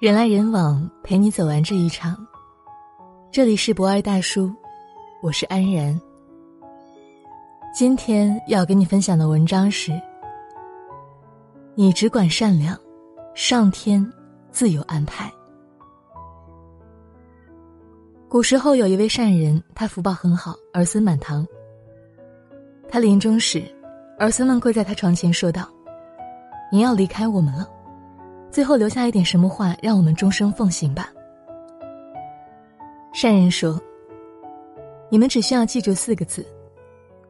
[0.00, 2.16] 人来人往，陪你走完这一场。
[3.30, 4.50] 这里是博二大叔，
[5.20, 6.00] 我是安然。
[7.74, 9.92] 今天要给你分享的文章是：
[11.74, 12.74] 你只管善良，
[13.34, 14.02] 上天
[14.50, 15.30] 自有安排。
[18.26, 21.46] 古时候有一位善人，他福报很好，儿孙满堂。
[22.88, 23.62] 他临终时，
[24.18, 25.68] 儿孙们跪在他床前说道
[26.72, 27.68] ：“您要离开我们了。”
[28.50, 31.12] 最后留下一点什么话，让我们终生奉行吧。
[33.12, 33.80] 善人说
[35.08, 36.44] ：“你们只需要记住四个字，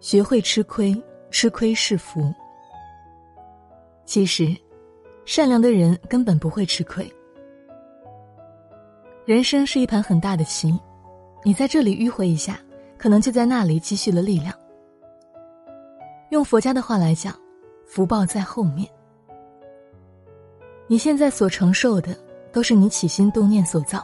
[0.00, 0.94] 学会吃亏，
[1.30, 2.32] 吃亏是福。”
[4.04, 4.54] 其实，
[5.24, 7.10] 善良的人根本不会吃亏。
[9.24, 10.78] 人生是一盘很大的棋，
[11.42, 12.60] 你在这里迂回一下，
[12.96, 14.54] 可能就在那里积蓄了力量。
[16.30, 17.34] 用佛家的话来讲，
[17.86, 18.88] 福报在后面。
[20.88, 22.16] 你现在所承受的，
[22.52, 23.98] 都是你起心动念所造；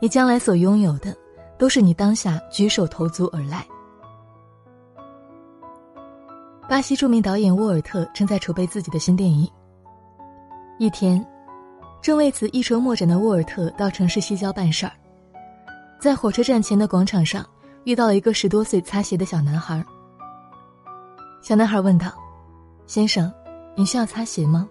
[0.00, 1.16] 你将来所拥有的，
[1.56, 3.66] 都是你当下举手投足而来。
[6.68, 9.50] 巴西著名导演沃尔特正在筹备自己的新电影。
[10.78, 11.24] 一天，
[12.02, 14.92] 正为此一筹莫展的沃尔特到城市西郊办事儿，
[15.98, 17.46] 在火车站前的广场上
[17.84, 19.82] 遇到了一个十多岁擦鞋的小男孩。
[21.40, 22.12] 小男孩问道
[22.86, 23.32] ：“先生，
[23.74, 24.68] 你需要擦鞋吗？”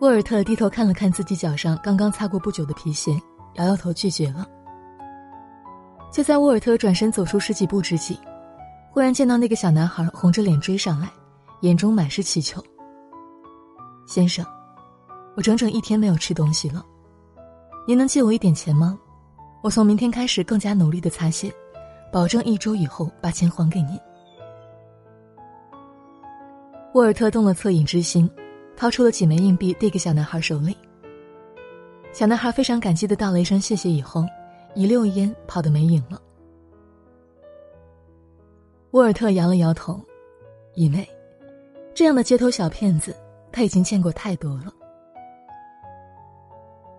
[0.00, 3.12] 沃尔特低头看了看自己脚上刚刚擦过不久的皮鞋，
[3.56, 4.46] 摇摇头拒绝了。
[6.10, 8.18] 就在沃尔特转身走出十几步之际，
[8.90, 11.10] 忽然见到那个小男孩红着脸追上来，
[11.60, 12.64] 眼中满是乞求。
[14.06, 14.42] 先生，
[15.36, 16.82] 我整整一天没有吃东西了，
[17.86, 18.98] 您能借我一点钱吗？
[19.62, 21.52] 我从明天开始更加努力的擦鞋，
[22.10, 24.00] 保证一周以后把钱还给您。
[26.94, 28.28] 沃尔特动了恻隐之心。
[28.80, 30.74] 掏出了几枚硬币，递给小男孩手里。
[32.14, 34.24] 小男孩非常感激的道了一声谢谢，以后
[34.74, 36.18] 一溜烟跑得没影了。
[38.92, 40.00] 沃尔特摇了摇头，
[40.76, 41.06] 因为
[41.92, 43.14] 这样的街头小骗子
[43.52, 44.72] 他已经见过太多了。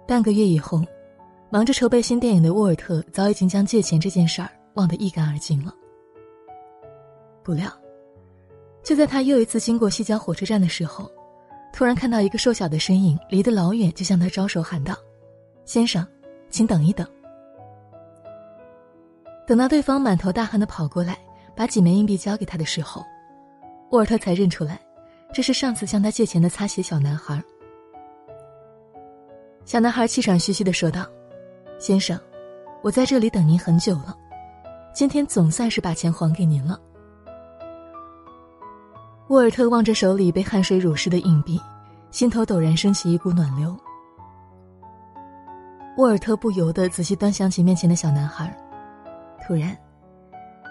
[0.08, 0.84] 半个月以后，
[1.50, 5.74] 忙着筹备新电影的沃尔特早已经将借钱这件事儿忘得一干二净了。
[7.42, 7.68] 不料，
[8.84, 11.12] 就在他又一次经过西郊火车站的时候。
[11.74, 14.96] 突然看到一个瘦小的身影，离得老远就向他招手喊道
[15.66, 16.06] ：“先生，
[16.50, 17.08] 请等一等。”
[19.48, 21.18] 等到对方满头大汗的跑过来，
[21.56, 23.04] 把几枚硬币交给他的时候，
[23.90, 24.80] 沃尔特才认出来，
[25.34, 27.42] 这是上次向他借钱的擦鞋小男孩。
[29.66, 31.06] 小男孩气喘吁吁的说道
[31.80, 32.20] ：“先生，
[32.82, 34.16] 我在这里等您很久了，
[34.94, 36.80] 今天总算是把钱还给您了。”
[39.32, 41.58] 沃尔特望着手里被汗水濡湿的硬币，
[42.10, 43.74] 心头陡然升起一股暖流。
[45.96, 48.54] 沃尔特不由得仔细端详起面前的小男孩，
[49.48, 49.74] 突然，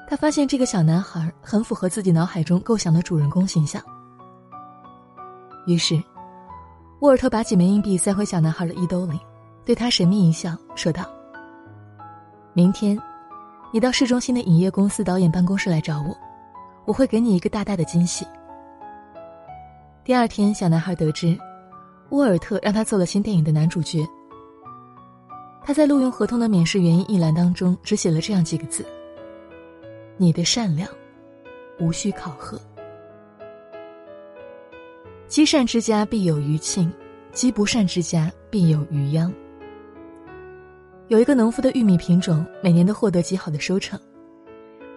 [0.06, 3.82] 他发现这个小男孩很符合自己脑海中构想的主人公形象。
[5.66, 5.98] 于是，
[7.00, 9.18] 沃尔特把几枚硬币塞回小男孩的衣兜里，
[9.64, 11.02] 对他神秘一笑，说道
[12.52, 13.00] ：“明天，
[13.72, 16.14] 你到市中心的影业公司导演办公室来找我，
[16.84, 18.26] 我会给你一个大大的惊喜。”
[20.10, 21.38] 第二天，小男孩得知，
[22.08, 24.04] 沃尔特让他做了新电影的男主角。
[25.62, 28.84] 他在录用合同的免试原因一栏当中只写了这样几个字
[30.18, 30.90] ：“你的善良，
[31.78, 32.60] 无需考核。
[35.28, 36.92] 积善之家必有余庆，
[37.30, 39.32] 积不善之家必有余殃。”
[41.06, 43.96] 有一个农夫的玉米品种每年都获得极好的收成，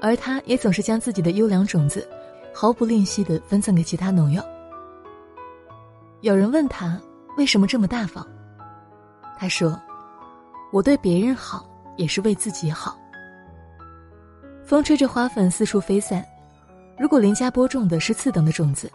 [0.01, 2.09] 而他也总是将自己的优良种子
[2.51, 4.44] 毫不吝惜的分赠给其他农友。
[6.23, 6.97] 有人问他
[7.38, 8.25] 为什么这么大方，
[9.38, 9.78] 他说
[10.72, 12.97] ：“我对别人好也是为自己好。”
[14.63, 16.25] 风吹着花粉四处飞散，
[16.97, 18.89] 如果邻家播种的是次等的种子，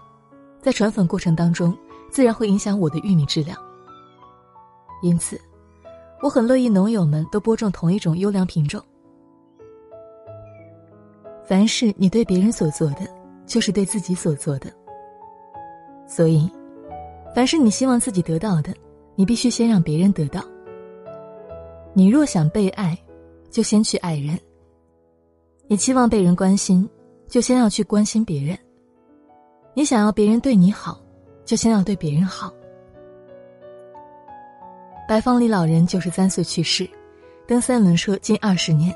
[0.62, 1.76] 在传粉过程当中，
[2.10, 3.58] 自然会影响我的玉米质量。
[5.02, 5.38] 因此，
[6.22, 8.82] 我很乐意农友们都播种同一种优良品种。
[11.44, 13.06] 凡是你对别人所做的，
[13.44, 14.72] 就是对自己所做的。
[16.06, 16.50] 所以。
[17.34, 18.74] 凡是你希望自己得到的，
[19.14, 20.42] 你必须先让别人得到。
[21.92, 22.98] 你若想被爱，
[23.50, 24.38] 就先去爱人。
[25.68, 26.88] 你期望被人关心，
[27.28, 28.58] 就先要去关心别人。
[29.74, 31.00] 你想要别人对你好，
[31.44, 32.52] 就先要对别人好。
[35.08, 36.88] 白方里老人九十三岁去世，
[37.46, 38.94] 蹬三轮车近二十年，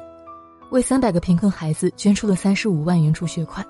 [0.70, 3.64] 为三百个贫困孩子捐出了三十五万元助学款。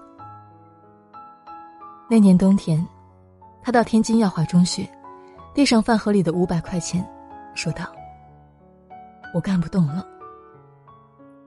[2.08, 2.86] 那年冬天。
[3.62, 4.88] 他到天津耀华中学，
[5.54, 7.08] 递上饭盒里的五百块钱，
[7.54, 7.84] 说道
[9.32, 10.04] ：“我干不动了，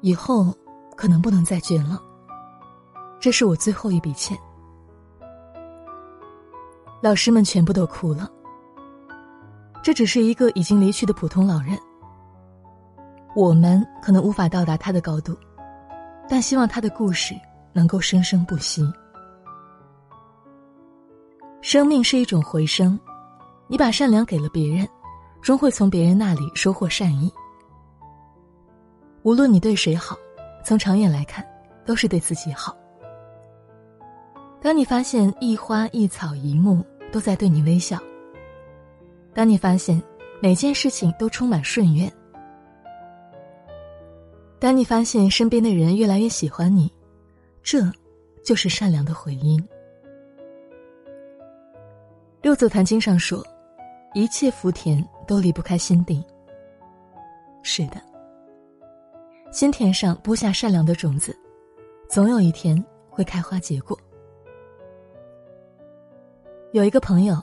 [0.02, 0.56] 以后
[0.96, 2.02] 可能不能再捐了。
[3.20, 4.38] 这是我最后一笔钱。”
[7.04, 8.32] 老师们全部都哭了。
[9.84, 11.78] 这只是一个已经离去的普通老人，
[13.36, 15.38] 我们可能无法到达他的高度，
[16.28, 17.36] 但希望他的故事
[17.74, 18.82] 能够生生不息。
[21.68, 22.98] 生命是一种回声，
[23.66, 24.88] 你把善良给了别人，
[25.42, 27.34] 终会从别人那里收获善意。
[29.24, 30.16] 无论你对谁好，
[30.64, 31.44] 从长远来看，
[31.84, 32.78] 都是对自己好。
[34.62, 37.98] 当你发现一花一草一木都在对你微笑。
[39.34, 40.00] 当你发现
[40.40, 42.14] 每件事情都充满顺愿，
[44.60, 46.94] 当你发现身边的人越来越喜欢你，
[47.64, 47.92] 这
[48.44, 49.60] 就是善良的回音。
[52.46, 53.44] 六祖坛经上说
[54.14, 56.24] ：“一切福田都离不开心地。”
[57.64, 58.00] 是的，
[59.52, 61.36] 心田上播下善良的种子，
[62.08, 62.78] 总有一天
[63.10, 63.98] 会开花结果。
[66.72, 67.36] 有一个朋友。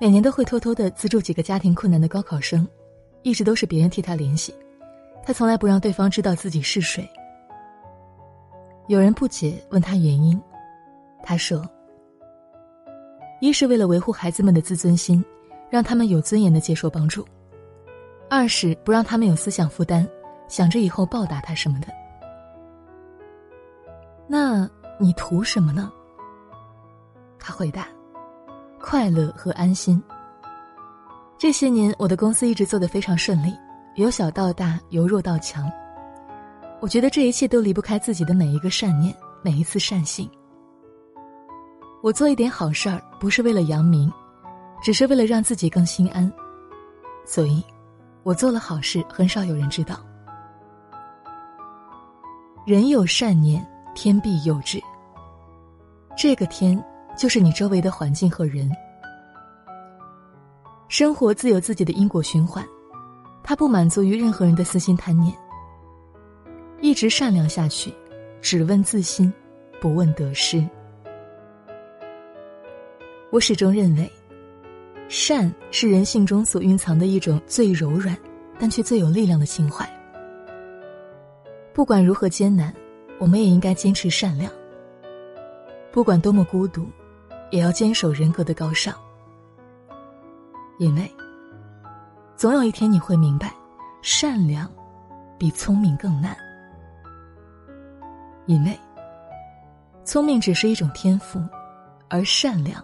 [0.00, 2.66] 每年都会偷偷的资助几个家庭困难的高考生，
[3.20, 4.54] 一直都是别人替他联系，
[5.22, 7.06] 他从来不让对方知道自己是谁。
[8.88, 10.40] 有人不解问他原因，
[11.22, 11.68] 他说
[13.40, 15.24] ：“一是为了维护孩子们的自尊心，
[15.70, 17.22] 让他们有尊严的接受帮助；
[18.28, 20.06] 二是不让他们有思想负担，
[20.46, 21.88] 想着以后报答他什么的。”
[24.28, 25.90] 那你图什么呢？
[27.38, 27.88] 他回答。
[28.82, 30.02] 快乐和安心。
[31.36, 33.54] 这些年，我的公司一直做得非常顺利，
[33.96, 35.70] 由小到大，由弱到强。
[36.80, 40.30] 我觉得这一切都离不开自己的每一个善念，每一次善行。
[42.02, 44.12] 我做一点好事儿，不是为了扬名，
[44.82, 46.32] 只是为了让自己更心安。
[47.24, 47.62] 所以，
[48.24, 50.00] 我做了好事，很少有人知道。
[52.66, 53.64] 人有善念，
[53.94, 54.82] 天必佑之。
[56.16, 56.82] 这个天。
[57.16, 58.70] 就是你周围的环境和人，
[60.88, 62.64] 生活自有自己的因果循环，
[63.42, 65.36] 它不满足于任何人的私心贪念。
[66.80, 67.92] 一直善良下去，
[68.40, 69.30] 只问自心，
[69.82, 70.66] 不问得失。
[73.30, 74.10] 我始终认为，
[75.08, 78.16] 善是人性中所蕴藏的一种最柔软，
[78.58, 79.88] 但却最有力量的情怀。
[81.72, 82.74] 不管如何艰难，
[83.18, 84.50] 我们也应该坚持善良。
[85.92, 86.86] 不管多么孤独。
[87.52, 88.94] 也要坚守人格的高尚，
[90.78, 91.10] 因为
[92.36, 93.52] 总有一天你会明白，
[94.00, 94.70] 善良
[95.36, 96.36] 比聪明更难。
[98.46, 98.78] 因为
[100.04, 101.40] 聪明只是一种天赋，
[102.08, 102.80] 而善良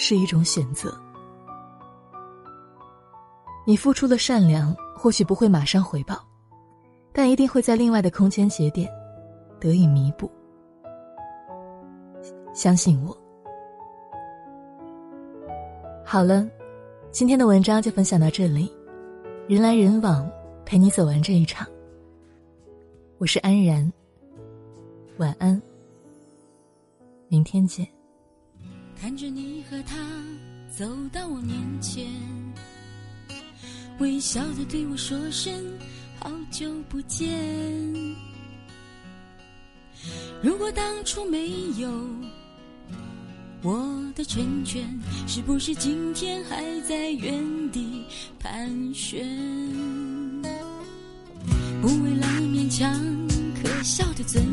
[0.00, 0.96] 是一种选择。
[3.66, 6.16] 你付出的善良，或许不会马上回报，
[7.12, 8.88] 但一定会在另外的空间节点
[9.60, 10.30] 得以弥补。
[12.54, 13.14] 相信我。
[16.04, 16.48] 好了，
[17.10, 18.72] 今天的文章就分享到这里。
[19.48, 20.30] 人来人往，
[20.64, 21.66] 陪你走完这一场。
[23.18, 23.92] 我是安然，
[25.18, 25.60] 晚安，
[27.28, 27.97] 明天见。
[29.00, 29.96] 看着你和他
[30.76, 32.06] 走到我面前，
[34.00, 35.52] 微笑的对我说声
[36.18, 37.28] 好久不见。
[40.42, 41.90] 如果当初没有。
[43.62, 44.84] 我的成全，
[45.26, 48.04] 是不是今天还在原地
[48.38, 49.26] 盘旋？
[51.82, 52.88] 不为了勉强
[53.60, 54.44] 可笑的尊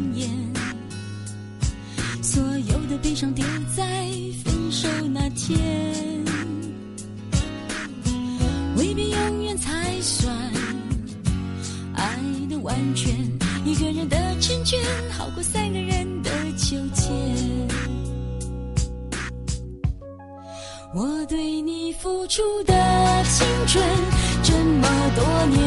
[21.45, 22.73] 为你付出的
[23.23, 23.85] 青春
[24.41, 25.61] 这么多年，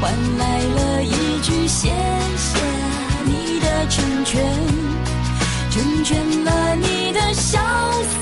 [0.00, 1.90] 换来了一句谢
[2.38, 2.58] 谢
[3.26, 4.42] 你的成全，
[5.70, 7.58] 成全了你的潇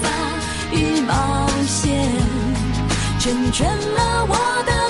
[0.02, 0.10] 洒
[0.72, 2.04] 与冒险，
[3.20, 4.34] 成全了我
[4.66, 4.85] 的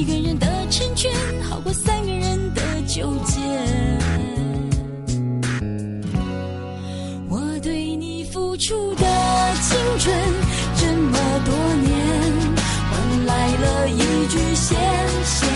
[0.00, 3.38] 一个人的成全，好过三个人的纠结。
[7.28, 9.04] 我对你付出的
[9.60, 10.16] 青春，
[10.78, 11.92] 这么多年，
[12.88, 14.74] 换来了一句谢
[15.22, 15.46] 谢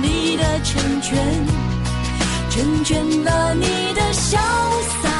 [0.00, 1.18] 你的成全，
[2.48, 4.38] 成全了你的潇
[5.02, 5.10] 洒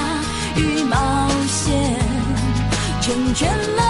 [0.56, 1.94] 与冒险，
[3.02, 3.81] 成全了